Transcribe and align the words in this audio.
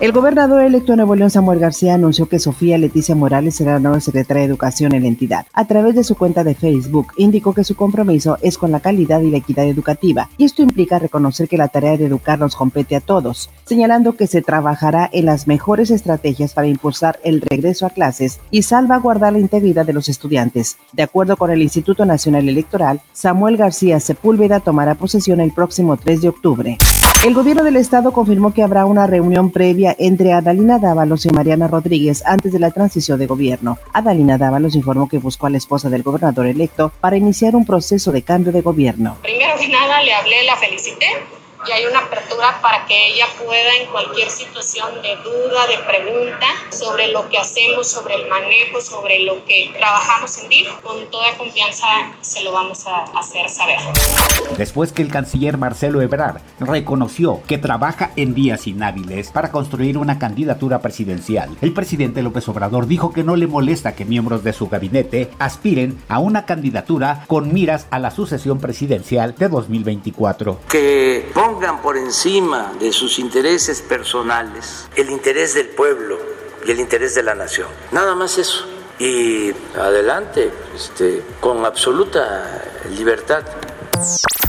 El 0.00 0.12
gobernador 0.12 0.64
electo 0.64 0.92
de 0.92 0.96
Nuevo 0.96 1.14
León, 1.14 1.28
Samuel 1.28 1.58
García, 1.58 1.92
anunció 1.92 2.24
que 2.24 2.38
Sofía 2.38 2.78
Leticia 2.78 3.14
Morales 3.14 3.56
será 3.56 3.74
la 3.74 3.80
nueva 3.80 4.00
secretaria 4.00 4.40
de 4.40 4.48
Educación 4.48 4.94
en 4.94 5.02
la 5.02 5.08
entidad. 5.08 5.44
A 5.52 5.66
través 5.66 5.94
de 5.94 6.04
su 6.04 6.16
cuenta 6.16 6.42
de 6.42 6.54
Facebook, 6.54 7.08
indicó 7.18 7.52
que 7.52 7.64
su 7.64 7.76
compromiso 7.76 8.38
es 8.40 8.56
con 8.56 8.72
la 8.72 8.80
calidad 8.80 9.20
y 9.20 9.30
la 9.30 9.36
equidad 9.36 9.66
educativa, 9.66 10.30
y 10.38 10.46
esto 10.46 10.62
implica 10.62 10.98
reconocer 10.98 11.48
que 11.48 11.58
la 11.58 11.68
tarea 11.68 11.98
de 11.98 12.06
educar 12.06 12.38
nos 12.38 12.56
compete 12.56 12.96
a 12.96 13.02
todos, 13.02 13.50
señalando 13.66 14.16
que 14.16 14.26
se 14.26 14.40
trabajará 14.40 15.10
en 15.12 15.26
las 15.26 15.46
mejores 15.46 15.90
estrategias 15.90 16.54
para 16.54 16.66
impulsar 16.66 17.20
el 17.22 17.42
regreso 17.42 17.84
a 17.84 17.90
clases 17.90 18.40
y 18.50 18.62
salvaguardar 18.62 19.34
la 19.34 19.40
integridad 19.40 19.84
de 19.84 19.92
los 19.92 20.08
estudiantes. 20.08 20.78
De 20.94 21.02
acuerdo 21.02 21.36
con 21.36 21.50
el 21.50 21.60
Instituto 21.60 22.06
Nacional 22.06 22.48
Electoral, 22.48 23.02
Samuel 23.12 23.58
García 23.58 24.00
Sepúlveda 24.00 24.60
tomará 24.60 24.94
posesión 24.94 25.40
el 25.40 25.52
próximo 25.52 25.98
3 25.98 26.22
de 26.22 26.28
octubre. 26.30 26.78
El 27.22 27.34
gobierno 27.34 27.62
del 27.64 27.76
estado 27.76 28.12
confirmó 28.12 28.54
que 28.54 28.62
habrá 28.62 28.86
una 28.86 29.06
reunión 29.06 29.50
previa 29.50 29.94
entre 29.98 30.32
Adalina 30.32 30.78
Dávalos 30.78 31.26
y 31.26 31.28
Mariana 31.28 31.68
Rodríguez 31.68 32.22
antes 32.24 32.50
de 32.50 32.58
la 32.58 32.70
transición 32.70 33.18
de 33.18 33.26
gobierno. 33.26 33.76
Adalina 33.92 34.38
Dávalos 34.38 34.74
informó 34.74 35.06
que 35.06 35.18
buscó 35.18 35.46
a 35.46 35.50
la 35.50 35.58
esposa 35.58 35.90
del 35.90 36.02
gobernador 36.02 36.46
electo 36.46 36.90
para 36.98 37.18
iniciar 37.18 37.56
un 37.56 37.66
proceso 37.66 38.10
de 38.10 38.22
cambio 38.22 38.52
de 38.52 38.62
gobierno. 38.62 39.18
Primero 39.20 39.52
que 39.60 39.68
nada 39.68 40.02
le 40.02 40.14
hablé, 40.14 40.44
la 40.46 40.56
felicité 40.56 41.08
y 41.66 41.72
hay 41.72 41.84
una 41.86 42.00
apertura 42.00 42.58
para 42.62 42.86
que 42.86 43.08
ella 43.08 43.26
pueda 43.38 43.76
en 43.80 43.90
cualquier 43.90 44.30
situación 44.30 45.02
de 45.02 45.16
duda, 45.16 45.66
de 45.66 45.78
pregunta 45.86 46.46
sobre 46.70 47.08
lo 47.08 47.28
que 47.28 47.38
hacemos, 47.38 47.86
sobre 47.86 48.14
el 48.14 48.28
manejo, 48.28 48.80
sobre 48.80 49.20
lo 49.20 49.44
que 49.44 49.70
trabajamos 49.76 50.38
en 50.38 50.48
DIF, 50.48 50.68
con 50.82 51.10
toda 51.10 51.36
confianza 51.36 51.86
se 52.20 52.42
lo 52.42 52.52
vamos 52.52 52.86
a 52.86 53.04
hacer 53.18 53.48
saber. 53.48 53.78
Después 54.56 54.92
que 54.92 55.02
el 55.02 55.10
canciller 55.10 55.58
Marcelo 55.58 56.00
Ebrard 56.00 56.40
reconoció 56.60 57.42
que 57.46 57.58
trabaja 57.58 58.12
en 58.16 58.34
días 58.34 58.66
inhábiles 58.66 59.30
para 59.30 59.50
construir 59.50 59.98
una 59.98 60.18
candidatura 60.18 60.80
presidencial, 60.80 61.56
el 61.60 61.72
presidente 61.72 62.22
López 62.22 62.48
Obrador 62.48 62.86
dijo 62.86 63.12
que 63.12 63.24
no 63.24 63.36
le 63.36 63.46
molesta 63.46 63.94
que 63.94 64.04
miembros 64.04 64.42
de 64.44 64.52
su 64.52 64.68
gabinete 64.68 65.30
aspiren 65.38 66.02
a 66.08 66.18
una 66.18 66.46
candidatura 66.46 67.24
con 67.26 67.52
miras 67.52 67.86
a 67.90 67.98
la 67.98 68.10
sucesión 68.10 68.60
presidencial 68.60 69.34
de 69.36 69.48
2024. 69.48 70.60
Que 70.68 71.30
por 71.60 71.98
encima 71.98 72.72
de 72.80 72.90
sus 72.90 73.18
intereses 73.18 73.82
personales 73.82 74.88
el 74.96 75.10
interés 75.10 75.52
del 75.52 75.68
pueblo 75.68 76.18
y 76.64 76.70
el 76.70 76.80
interés 76.80 77.14
de 77.14 77.22
la 77.22 77.34
nación. 77.34 77.68
Nada 77.92 78.14
más 78.14 78.38
eso. 78.38 78.66
Y 78.98 79.52
adelante, 79.78 80.50
este, 80.74 81.22
con 81.38 81.64
absoluta 81.66 82.64
libertad. 82.96 83.44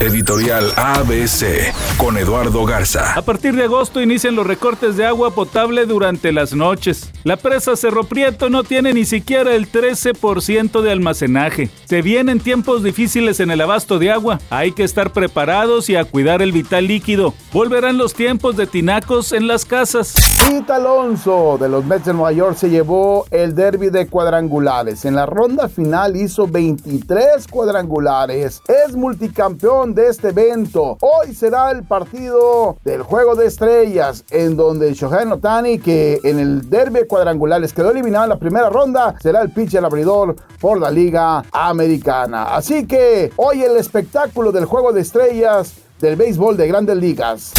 Editorial 0.02 0.72
ABC 0.74 1.72
con 1.96 2.18
Eduardo 2.18 2.64
Garza. 2.64 3.14
A 3.14 3.22
partir 3.22 3.54
de 3.54 3.62
agosto 3.62 4.00
inician 4.00 4.34
los 4.34 4.44
recortes 4.44 4.96
de 4.96 5.06
agua 5.06 5.32
potable 5.32 5.86
durante 5.86 6.32
las 6.32 6.54
noches. 6.54 7.12
La 7.22 7.36
presa 7.36 7.76
Cerro 7.76 8.02
Prieto 8.02 8.50
no 8.50 8.64
tiene 8.64 8.92
ni 8.94 9.04
siquiera 9.04 9.54
el 9.54 9.70
13% 9.70 10.80
de 10.80 10.90
almacenaje. 10.90 11.70
Se 11.84 12.02
vienen 12.02 12.40
tiempos 12.40 12.82
difíciles 12.82 13.38
en 13.38 13.52
el 13.52 13.60
abasto 13.60 14.00
de 14.00 14.10
agua. 14.10 14.40
Hay 14.50 14.72
que 14.72 14.82
estar 14.82 15.12
preparados 15.12 15.88
y 15.88 15.94
a 15.94 16.04
cuidar 16.04 16.42
el 16.42 16.50
vital 16.50 16.88
líquido. 16.88 17.32
Volverán 17.52 17.96
los 17.96 18.12
tiempos 18.12 18.56
de 18.56 18.66
tinacos 18.66 19.32
en 19.32 19.46
las 19.46 19.64
casas. 19.64 20.14
Pete 20.48 20.72
Alonso 20.72 21.58
de 21.60 21.68
los 21.68 21.84
Mets 21.84 22.06
de 22.06 22.12
Nueva 22.12 22.32
York 22.32 22.56
se 22.56 22.70
llevó 22.70 23.24
el 23.30 23.54
derby 23.54 23.90
de 23.90 24.08
cuadrangulares. 24.08 25.04
En 25.04 25.14
la 25.14 25.26
ronda 25.26 25.68
final 25.68 26.16
hizo 26.16 26.48
23 26.48 27.46
cuadrangulares. 27.46 28.60
Es 28.66 28.96
multicampeón 28.96 29.91
de 29.94 30.08
este 30.08 30.28
evento. 30.28 30.98
Hoy 31.00 31.34
será 31.34 31.70
el 31.70 31.82
partido 31.84 32.76
del 32.84 33.02
Juego 33.02 33.34
de 33.34 33.46
Estrellas, 33.46 34.24
en 34.30 34.56
donde 34.56 34.92
Shohei 34.94 35.26
Otani, 35.30 35.78
que 35.78 36.20
en 36.24 36.38
el 36.38 36.68
derby 36.68 37.06
cuadrangulares 37.06 37.72
quedó 37.72 37.90
eliminado 37.90 38.24
en 38.24 38.30
la 38.30 38.38
primera 38.38 38.70
ronda, 38.70 39.14
será 39.20 39.42
el 39.42 39.50
pitcher 39.50 39.84
abridor 39.84 40.36
por 40.60 40.80
la 40.80 40.90
Liga 40.90 41.44
Americana. 41.52 42.54
Así 42.54 42.86
que 42.86 43.32
hoy 43.36 43.62
el 43.62 43.76
espectáculo 43.76 44.52
del 44.52 44.64
Juego 44.64 44.92
de 44.92 45.00
Estrellas 45.00 45.74
del 46.00 46.16
béisbol 46.16 46.56
de 46.56 46.68
grandes 46.68 46.96
ligas. 46.96 47.52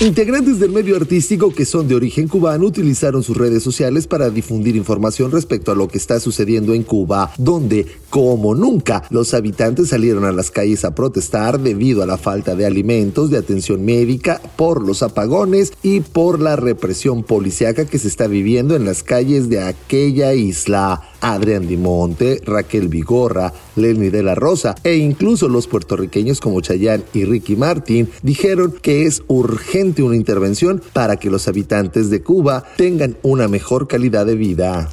Integrantes 0.00 0.58
del 0.58 0.72
medio 0.72 0.96
artístico 0.96 1.54
que 1.54 1.64
son 1.64 1.86
de 1.86 1.94
origen 1.94 2.26
cubano 2.26 2.66
utilizaron 2.66 3.22
sus 3.22 3.36
redes 3.36 3.62
sociales 3.62 4.08
para 4.08 4.28
difundir 4.28 4.74
información 4.74 5.30
respecto 5.30 5.70
a 5.70 5.76
lo 5.76 5.86
que 5.86 5.98
está 5.98 6.18
sucediendo 6.18 6.74
en 6.74 6.82
Cuba, 6.82 7.32
donde, 7.38 7.86
como 8.10 8.56
nunca, 8.56 9.04
los 9.10 9.34
habitantes 9.34 9.90
salieron 9.90 10.24
a 10.24 10.32
las 10.32 10.50
calles 10.50 10.84
a 10.84 10.96
protestar 10.96 11.60
debido 11.60 12.02
a 12.02 12.06
la 12.06 12.18
falta 12.18 12.56
de 12.56 12.66
alimentos, 12.66 13.30
de 13.30 13.38
atención 13.38 13.84
médica, 13.84 14.42
por 14.56 14.84
los 14.84 15.04
apagones 15.04 15.72
y 15.84 16.00
por 16.00 16.40
la 16.40 16.56
represión 16.56 17.22
policiaca 17.22 17.84
que 17.84 18.00
se 18.00 18.08
está 18.08 18.26
viviendo 18.26 18.74
en 18.74 18.84
las 18.84 19.04
calles 19.04 19.48
de 19.48 19.62
aquella 19.62 20.34
isla. 20.34 21.02
Adrián 21.20 21.68
Dimonte, 21.68 22.42
Raquel 22.44 22.88
Vigorra, 22.88 23.52
Lenny 23.76 24.10
de 24.10 24.22
la 24.22 24.34
Rosa 24.34 24.74
e 24.84 24.96
incluso 24.96 25.48
los 25.48 25.66
puertorriqueños 25.66 26.40
como 26.40 26.60
Chayán 26.60 27.04
y 27.12 27.24
Ricky 27.24 27.56
Martin 27.56 28.08
dijeron 28.22 28.74
que 28.80 29.06
es 29.06 29.22
urgente 29.28 30.02
una 30.02 30.16
intervención 30.16 30.82
para 30.92 31.16
que 31.16 31.30
los 31.30 31.48
habitantes 31.48 32.10
de 32.10 32.22
Cuba 32.22 32.64
tengan 32.76 33.16
una 33.22 33.48
mejor 33.48 33.88
calidad 33.88 34.26
de 34.26 34.36
vida. 34.36 34.90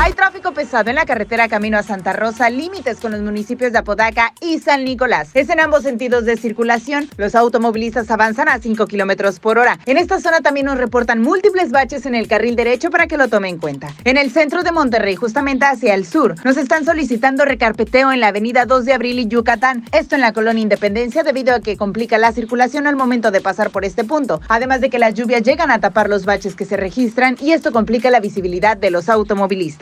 Hay 0.00 0.12
tráfico 0.12 0.52
pesado 0.52 0.90
en 0.90 0.96
la 0.96 1.06
carretera 1.06 1.48
camino 1.48 1.76
a 1.76 1.82
Santa 1.82 2.12
Rosa, 2.12 2.48
límites 2.50 2.98
con 2.98 3.12
los 3.12 3.20
municipios 3.20 3.72
de 3.72 3.78
Apodaca 3.78 4.32
y 4.40 4.58
San 4.58 4.84
Nicolás. 4.84 5.30
Es 5.34 5.48
en 5.50 5.60
ambos 5.60 5.82
sentidos 5.82 6.24
de 6.24 6.36
circulación. 6.36 7.08
Los 7.16 7.34
automovilistas 7.34 8.10
avanzan 8.10 8.48
a 8.48 8.58
5 8.58 8.86
kilómetros 8.86 9.40
por 9.40 9.58
hora. 9.58 9.78
En 9.86 9.98
esta 9.98 10.20
zona 10.20 10.40
también 10.40 10.66
nos 10.66 10.78
reportan 10.78 11.20
múltiples 11.20 11.70
baches 11.70 12.06
en 12.06 12.14
el 12.14 12.28
carril 12.28 12.56
derecho 12.56 12.90
para 12.90 13.06
que 13.06 13.16
lo 13.16 13.28
tome 13.28 13.48
en 13.48 13.58
cuenta. 13.58 13.92
En 14.04 14.16
el 14.16 14.30
centro 14.30 14.62
de 14.62 14.72
Monterrey, 14.72 15.16
justamente 15.16 15.66
hacia 15.66 15.94
el 15.94 16.06
sur, 16.06 16.34
nos 16.44 16.56
están 16.56 16.84
solicitando 16.84 17.44
recarpeteo 17.44 18.12
en 18.12 18.20
la 18.20 18.28
avenida 18.28 18.66
2 18.66 18.84
de 18.84 18.94
Abril 18.94 19.18
y 19.18 19.26
Yucatán. 19.26 19.84
Esto 19.92 20.14
en 20.14 20.20
la 20.20 20.32
colonia 20.32 20.62
Independencia 20.62 21.22
debido 21.22 21.54
a 21.54 21.60
que 21.60 21.76
complica 21.76 22.18
la 22.18 22.32
circulación 22.32 22.86
al 22.86 22.96
momento 22.96 23.30
de 23.30 23.40
pasar 23.40 23.70
por 23.70 23.84
este 23.84 24.04
punto. 24.04 24.40
Además 24.48 24.80
de 24.80 24.90
que 24.90 24.98
las 24.98 25.14
lluvias 25.14 25.42
llegan 25.42 25.70
a 25.70 25.80
tapar 25.80 26.08
los 26.08 26.24
baches 26.24 26.54
que 26.54 26.64
se 26.64 26.76
registran 26.76 27.36
y 27.40 27.52
esto 27.52 27.72
complica 27.72 28.10
la 28.10 28.20
visibilidad 28.20 28.76
de 28.76 28.90
los 28.90 29.08
automovilistas. 29.08 29.77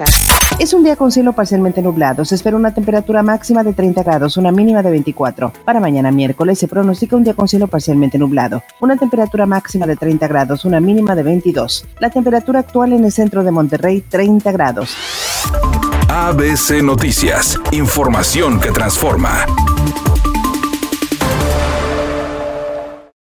Es 0.58 0.72
un 0.72 0.82
día 0.82 0.96
con 0.96 1.12
cielo 1.12 1.32
parcialmente 1.32 1.82
nublado. 1.82 2.24
Se 2.24 2.34
espera 2.34 2.56
una 2.56 2.72
temperatura 2.72 3.22
máxima 3.22 3.62
de 3.62 3.72
30 3.72 4.02
grados, 4.02 4.36
una 4.36 4.52
mínima 4.52 4.82
de 4.82 4.90
24. 4.90 5.52
Para 5.64 5.80
mañana 5.80 6.10
miércoles 6.10 6.58
se 6.58 6.68
pronostica 6.68 7.16
un 7.16 7.24
día 7.24 7.34
con 7.34 7.48
cielo 7.48 7.66
parcialmente 7.66 8.18
nublado. 8.18 8.62
Una 8.80 8.96
temperatura 8.96 9.46
máxima 9.46 9.86
de 9.86 9.96
30 9.96 10.26
grados, 10.28 10.64
una 10.64 10.80
mínima 10.80 11.14
de 11.14 11.22
22. 11.22 11.86
La 12.00 12.10
temperatura 12.10 12.60
actual 12.60 12.92
en 12.92 13.04
el 13.04 13.12
centro 13.12 13.44
de 13.44 13.50
Monterrey, 13.50 14.00
30 14.00 14.52
grados. 14.52 14.96
ABC 16.08 16.82
Noticias. 16.82 17.58
Información 17.72 18.60
que 18.60 18.70
transforma. 18.70 19.44